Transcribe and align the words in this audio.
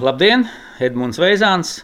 Labdien! 0.00 0.46
Edmunds 0.80 1.18
Veizāns, 1.20 1.82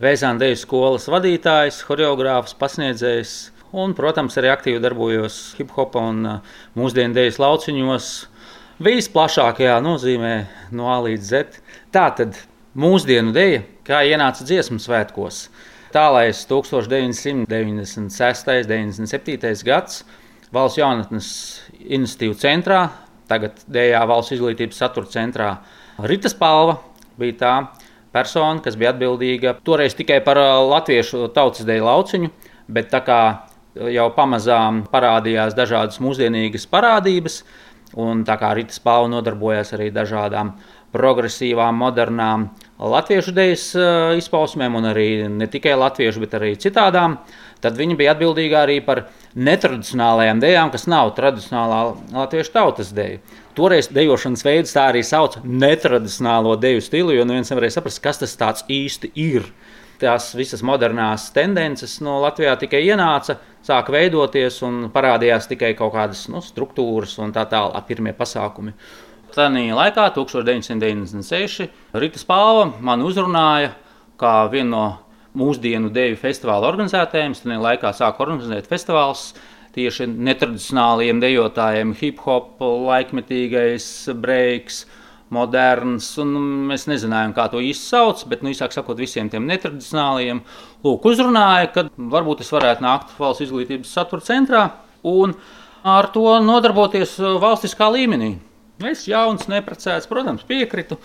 Veizāna 0.00 0.40
deju 0.40 0.56
skolas 0.56 1.04
vadītājs, 1.12 1.82
choreogrāfs, 1.84 2.54
pasniedzējs 2.56 3.32
un, 3.76 3.92
protams, 3.92 4.38
arī 4.40 4.48
aktīvi 4.48 4.80
darbojos 4.80 5.36
hip 5.58 5.74
hop 5.76 5.98
un 6.00 6.22
uh, 6.24 6.38
mūsdienu 6.78 7.12
dejas 7.18 7.36
lauciņos. 7.42 8.06
Visplašākajā 8.80 9.74
nozīmē 9.84 10.30
no 10.72 10.88
A 10.88 10.96
līdz 11.04 11.28
Z. 11.28 11.58
Tā 11.92 12.06
tad 12.16 12.38
mūsdienu 12.72 13.34
deja, 13.36 13.60
kā 13.84 14.00
ienāca 14.08 14.46
dziesmu 14.48 14.80
svētkos. 14.80 15.50
Tālais 15.92 16.40
1996. 16.48 18.48
un 18.48 18.70
97. 18.70 19.52
gads 19.68 20.06
Valsts 20.56 20.80
jaunatnes 20.80 21.28
institīvu 21.84 22.38
centrā, 22.40 22.86
tagad 23.28 23.60
Dējā 23.68 24.00
valsts 24.08 24.38
izglītības 24.38 24.80
satura 24.86 25.12
centrā 25.12 25.50
Ritas 26.00 26.32
Palva 26.32 26.78
bija 27.20 27.38
tā 27.40 27.54
persona, 28.12 28.60
kas 28.64 28.76
bija 28.78 28.92
atbildīga 28.92 29.56
toreiz 29.64 29.96
tikai 29.98 30.20
par 30.24 30.40
latviešu 30.68 31.28
tautas 31.34 31.66
deju 31.68 31.88
lauciņu, 31.88 32.30
bet 32.72 32.90
tā 32.92 33.00
kā 33.06 33.22
jau 33.92 34.08
pamazām 34.16 34.82
parādījās 34.92 35.56
dažādas 35.56 36.00
mūsdienīgas 36.04 36.68
parādības, 36.72 37.42
un 37.96 38.24
tā 38.28 38.36
kā 38.40 38.52
Rītas 38.56 38.80
Pāvila 38.84 39.16
nodarbojās 39.16 39.72
arī 39.76 39.90
dažādām 39.94 40.54
progresīvām, 40.92 41.78
modernām 41.80 42.50
latviešu 42.76 43.32
dejas 43.32 43.70
izpausmēm, 44.20 44.76
un 44.76 44.90
arī 44.90 45.06
ne 45.32 45.48
tikai 45.48 45.72
latviešu, 45.80 46.20
bet 46.24 46.36
arī 46.36 46.52
citādām, 46.60 47.16
tad 47.64 47.78
viņa 47.78 47.96
bija 47.96 48.12
atbildīga 48.12 48.64
arī 48.66 48.80
par 48.84 49.06
netradicionālajām 49.32 50.42
dejām, 50.42 50.72
kas 50.74 50.84
nav 50.90 51.14
tradicionālā 51.16 51.80
latviešu 52.12 52.52
tautas 52.52 52.92
deja. 52.92 53.22
Toreiz 53.52 53.90
dejošanas 53.92 54.46
veids 54.46 54.72
tā 54.72 54.86
arī 54.88 55.02
sauc 55.04 55.36
netradicionālo 55.44 56.54
deju 56.56 56.80
stilu, 56.80 57.12
jo 57.12 57.26
neviens 57.28 57.50
nevarēja 57.52 57.76
saprast, 57.76 58.00
kas 58.00 58.22
tas 58.22 58.64
īsti 58.64 59.12
ir. 59.20 59.48
Tās 60.00 60.30
visas 60.34 60.64
modernās 60.66 61.28
tendences 61.34 61.98
no 62.02 62.16
Latvijā 62.24 62.56
tikai 62.58 62.80
ienāca, 62.88 63.36
sāka 63.62 63.92
veidoties 63.92 64.56
un 64.66 64.88
parādījās 64.94 65.46
tikai 65.52 65.74
kaut 65.78 65.92
kādas 65.94 66.24
nu, 66.32 66.40
struktūras 66.42 67.18
un 67.22 67.34
tā 67.36 67.44
tālāk, 67.50 67.84
pirmie 67.86 68.16
pasākumi. 68.16 68.72
Tajā 69.32 69.76
laikā, 69.76 70.08
1996. 70.16 71.68
Rītas 71.92 72.26
Pāva 72.28 72.66
man 72.80 73.04
uzrunāja 73.04 73.76
kā 74.20 74.34
vienu 74.52 74.72
no 74.72 74.84
mūsdienu 75.38 75.92
deju 75.92 76.18
festivāla 76.20 76.68
organizētājiem. 76.72 77.36
Tajā 77.36 77.60
laikā 77.62 77.92
sāka 77.96 78.24
organizēt 78.26 78.68
festivāls 78.68 79.30
tieši 79.76 80.08
netradicionāliem 80.10 81.20
dejotājiem, 81.22 81.94
hip 82.00 82.20
hop, 82.26 82.60
laikmetīgais 82.60 83.86
breiks. 84.20 84.84
Moderns, 85.32 86.10
un 86.20 86.34
mēs 86.68 86.82
nezinājām, 86.90 87.30
kā 87.32 87.46
to 87.48 87.60
īsti 87.64 87.88
sauc, 87.88 88.20
bet, 88.28 88.42
nu, 88.44 88.50
īsāk 88.52 88.74
sakot, 88.74 88.98
visiem 89.00 89.30
tiem 89.32 89.46
netradicionāliem, 89.48 90.42
lūk, 90.84 91.06
uzrunāja, 91.08 91.70
ka 91.72 91.86
varbūt 91.96 92.42
es 92.44 92.52
varētu 92.52 92.84
nākt 92.84 93.14
valsts 93.16 93.46
izglītības 93.46 93.94
satura 93.96 94.26
centrā 94.26 94.66
un 95.08 95.32
ar 95.88 96.10
to 96.12 96.26
nodarboties 96.44 97.16
valstiskā 97.40 97.88
līmenī. 97.94 98.34
Es 98.84 99.06
jauns, 99.08 99.48
neprecēts, 99.48 100.08
protams, 100.10 100.44
piekritu. 100.44 101.00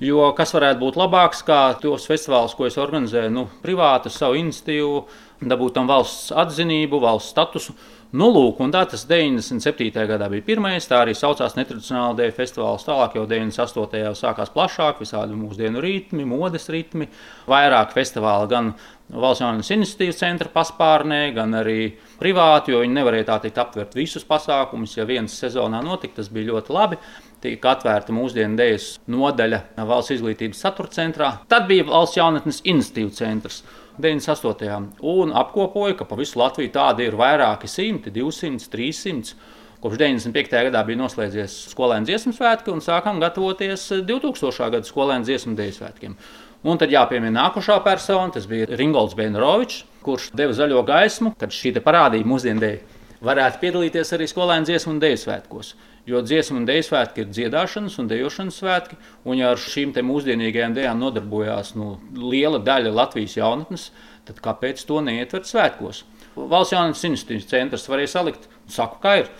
Jo 0.00 0.30
kas 0.36 0.54
varētu 0.56 0.80
būt 0.80 0.96
labāks, 0.96 1.42
kā 1.44 1.74
tos 1.80 2.06
festivālus, 2.08 2.54
ko 2.56 2.64
es 2.68 2.78
organizēju, 2.80 3.32
nu, 3.34 3.42
privātu, 3.60 4.08
savu 4.12 4.38
iniciatīvu, 4.40 5.02
dabūt 5.40 5.78
tam 5.78 5.88
valsts 5.88 6.30
atzinību, 6.36 7.00
valsts 7.00 7.32
statusu. 7.32 7.74
Nu, 8.10 8.26
lūk, 8.34 8.58
un 8.58 8.72
tā 8.74 8.80
tas 8.90 9.04
97. 9.06 9.92
gadā 10.10 10.26
bija 10.32 10.42
pirmais, 10.42 10.86
tā 10.90 10.98
arī 11.04 11.12
saucās 11.14 11.54
netradicionāla 11.54 12.16
dēļa 12.18 12.34
festivāls. 12.34 12.82
Tālāk 12.88 13.14
jau 13.14 13.22
98. 13.30 14.00
jau 14.02 14.14
sākās 14.18 14.50
plašāk, 14.50 14.98
visādi 15.04 15.38
mūsdienu 15.38 15.78
ritmi, 15.84 16.26
modes 16.26 16.66
ritmi, 16.74 17.06
vairāk 17.50 17.94
festivāli 17.94 18.50
gan 18.50 18.74
Valsts 19.10 19.42
jaunības 19.42 19.70
iniciatīvas 19.74 20.20
centra 20.20 20.50
paspārnē, 20.54 21.32
gan 21.34 21.56
arī 21.58 21.96
privāti, 22.20 22.70
jo 22.70 22.82
viņi 22.84 22.94
nevarēja 22.94 23.26
tā 23.32 23.38
teikt 23.42 23.58
aptvert 23.58 23.96
visus 23.98 24.26
pasākumus. 24.26 24.94
Ja 24.98 25.06
viens 25.08 25.34
sezonā 25.34 25.80
notika, 25.82 26.20
tas 26.20 26.30
bija 26.30 26.52
ļoti 26.52 26.74
labi. 26.76 26.98
Tika 27.42 27.72
atvērta 27.72 28.14
mūsdienu 28.14 28.58
dēļas 28.58 28.88
nodaļa 29.10 29.60
Valsts 29.88 30.14
izglītības 30.14 30.62
satura 30.62 30.94
centrā. 30.94 31.32
Tad 31.50 31.66
bija 31.70 31.88
Valsts 31.88 32.20
jaunatnes 32.20 32.62
iniciatīvas 32.62 33.18
centrs. 33.18 33.62
98. 34.00 35.02
un 35.02 35.29
apkopoja, 35.36 35.96
ka 35.98 36.06
pa 36.08 36.18
visu 36.18 36.38
Latviju 36.40 36.72
tādi 36.74 37.06
ir 37.08 37.16
vairāki 37.18 37.70
simti, 37.70 38.12
200, 38.14 38.68
300. 38.72 39.34
Kopš 39.80 39.96
95. 39.96 40.52
gadā 40.68 40.82
bija 40.84 41.00
noslēdzies 41.00 41.54
skolēnu 41.72 42.04
dziesmu 42.08 42.34
svētki 42.36 42.68
un 42.68 42.82
sākām 42.84 43.20
gatavoties 43.22 43.86
2000. 44.04 44.70
gada 44.76 44.84
skolēnu 44.84 45.24
dziesmu 45.24 45.56
dēļu 45.56 45.76
svētkiem. 45.78 46.16
Un 46.68 46.76
tad 46.76 46.92
jāpiemina 46.92 47.46
nākošā 47.46 47.78
persona, 47.80 48.28
tas 48.34 48.44
bija 48.48 48.68
Ringolds 48.76 49.16
Bēnrovičs, 49.16 49.86
kurš 50.04 50.28
deva 50.36 50.52
zaļo 50.56 50.82
gaismu, 50.84 51.32
kad 51.40 51.54
šī 51.56 51.72
parādība 51.80 52.28
mūsdienu 52.28 52.60
dēļ 52.60 52.99
varētu 53.24 53.60
piedalīties 53.62 54.12
arī 54.16 54.28
skolēnu 54.30 54.68
dziesmu 54.68 54.94
un 54.94 55.00
dēļu 55.02 55.20
svētkos. 55.24 55.74
Jo 56.08 56.22
dziesmu 56.24 56.62
un 56.62 56.68
dēļu 56.68 56.86
svētki 56.86 57.24
ir 57.24 57.28
dziedāšanas 57.30 57.98
un 58.00 58.08
dejošanas 58.10 58.60
svētki, 58.62 58.96
un 59.28 59.40
ja 59.40 59.50
ar 59.52 59.60
šīm 59.60 59.92
mūsdienīgajām 60.08 60.76
dēļām 60.78 61.02
nodarbojās 61.04 61.74
nu, 61.76 61.92
liela 62.16 62.58
daļa 62.64 62.94
Latvijas 62.96 63.36
jaunatnes, 63.36 63.90
tad 64.28 64.40
kāpēc 64.44 64.82
to 64.88 65.02
neietver 65.04 65.44
svētkos? 65.46 66.04
Valsts 66.36 66.74
jaunatnes 66.74 67.06
institūcijas 67.10 67.50
centrs 67.50 67.88
varēja 67.90 68.14
salikt, 68.16 68.48
saku, 68.70 69.00
kā 69.02 69.16
ir 69.20 69.30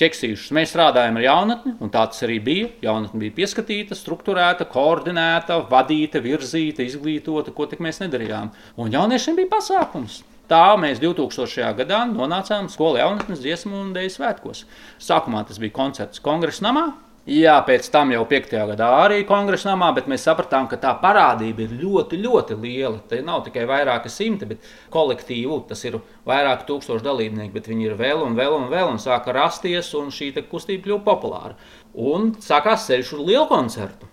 ķeksīšus. 0.00 0.52
Mēs 0.56 0.72
strādājam 0.72 1.18
ar 1.20 1.26
jaunatni, 1.26 1.74
un 1.82 1.92
tā 1.92 2.04
tas 2.10 2.24
arī 2.26 2.38
bija. 2.42 2.70
Jaunatne 2.84 3.20
bija 3.22 3.34
pieskatīta, 3.36 3.98
strukturēta, 3.98 4.66
koordinēta, 4.72 5.60
vadīta, 5.70 6.22
virzīta, 6.24 6.86
izglītota, 6.86 7.54
ko 7.54 7.68
tik 7.70 7.82
mēs 7.84 8.00
nedarījām. 8.02 8.50
Un 8.80 8.94
jauniešiem 8.94 9.38
bija 9.38 9.52
pasākums. 9.56 10.22
Tā 10.46 10.76
mēs 10.78 11.00
2000. 11.02 11.72
gadā 11.80 12.04
nonācām 12.10 12.68
skolā 12.70 13.02
jaunatnes 13.02 13.42
dziesmu 13.42 13.80
un 13.80 13.90
dēļu 13.96 14.12
svētkos. 14.14 14.62
Sākumā 15.02 15.42
tas 15.48 15.58
bija 15.58 15.74
koncerts 15.74 16.22
kongresa 16.22 16.68
namā, 16.68 16.86
Jā, 17.26 17.56
pēc 17.66 17.88
tam 17.90 18.12
jau 18.14 18.20
5. 18.30 18.52
gadā 18.70 18.88
arī 19.00 19.24
kongresa 19.26 19.72
namā, 19.72 19.88
bet 19.96 20.06
mēs 20.06 20.22
sapratām, 20.28 20.68
ka 20.70 20.76
tā 20.78 20.92
parādība 21.00 21.64
ir 21.64 21.72
ļoti, 21.80 22.20
ļoti 22.22 22.54
liela. 22.62 23.00
Te 23.10 23.18
nav 23.18 23.40
tikai 23.48 23.64
vairāki 23.66 24.12
simti, 24.14 24.46
bet 24.46 24.68
kolektīvu 24.94 25.56
tas 25.66 25.82
ir 25.88 25.98
vairāk 26.28 26.62
tūkstoši 26.68 27.02
dalībnieku, 27.02 27.50
bet 27.56 27.66
viņi 27.66 27.88
ir 27.88 27.98
vēl 27.98 28.22
un 28.28 28.38
vēl 28.38 28.54
un 28.60 28.68
vēl 28.70 28.92
un 28.92 29.02
sāka 29.02 29.34
rasties, 29.34 29.90
un 29.98 30.14
šī 30.14 30.30
kustība 30.46 30.86
kļuva 30.86 31.02
populāra. 31.08 31.58
Un 31.98 32.30
sākās 32.38 32.86
ceļš 32.86 33.16
uz 33.18 33.26
lielu 33.26 33.48
koncertu. 33.50 34.06